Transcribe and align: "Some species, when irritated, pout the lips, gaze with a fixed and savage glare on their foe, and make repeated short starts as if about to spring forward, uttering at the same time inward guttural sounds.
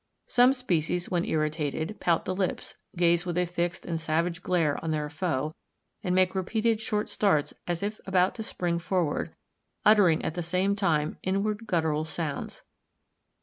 "Some 0.25 0.53
species, 0.53 1.11
when 1.11 1.25
irritated, 1.25 1.99
pout 1.99 2.25
the 2.25 2.33
lips, 2.35 2.73
gaze 2.97 3.23
with 3.23 3.37
a 3.37 3.45
fixed 3.45 3.85
and 3.85 4.01
savage 4.01 4.41
glare 4.41 4.83
on 4.83 4.89
their 4.89 5.11
foe, 5.11 5.53
and 6.03 6.15
make 6.15 6.33
repeated 6.33 6.81
short 6.81 7.07
starts 7.07 7.53
as 7.67 7.83
if 7.83 8.01
about 8.07 8.33
to 8.33 8.43
spring 8.43 8.79
forward, 8.79 9.35
uttering 9.85 10.25
at 10.25 10.33
the 10.33 10.41
same 10.41 10.75
time 10.75 11.19
inward 11.21 11.67
guttural 11.67 12.03
sounds. 12.03 12.63